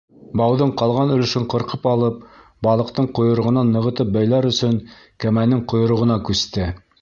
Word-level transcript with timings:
Бауҙың 0.39 0.69
ҡалған 0.81 1.11
өлөшөн 1.15 1.43
ҡырҡып 1.53 1.85
алып, 1.91 2.23
балыҡтың 2.69 3.09
ҡойроғонан 3.19 3.71
нығытып 3.77 4.11
бәйләр 4.17 4.49
өсөн, 4.53 4.81
кәмәнең 5.27 5.63
ҡойроғона 5.75 6.19
күсте. 6.31 6.73